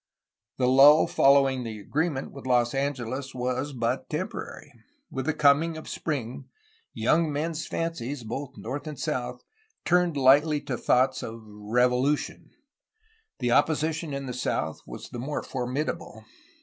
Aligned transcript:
The 0.57 0.67
lull 0.67 1.05
following 1.05 1.63
the 1.63 1.79
agreement 1.79 2.31
with 2.31 2.47
Los 2.47 2.73
Angeles 2.73 3.35
was 3.35 3.71
but 3.71 4.09
temporary. 4.09 4.73
With 5.11 5.27
the 5.27 5.33
coming 5.35 5.77
of 5.77 5.87
spring, 5.87 6.45
"young 6.95 7.31
men's 7.31 7.67
fancies," 7.67 8.23
both 8.23 8.57
north 8.57 8.87
and 8.87 8.99
south, 8.99 9.43
'Humed 9.85 10.15
hghtly" 10.15 10.65
to 10.65 10.75
thoughts 10.75 11.21
of 11.21 11.43
revolution. 11.45 12.49
The 13.37 13.51
opposition 13.51 14.11
in 14.11 14.25
the 14.25 14.33
south 14.33 14.79
was 14.87 15.09
the 15.09 15.19
more 15.19 15.43
formidable. 15.43 16.25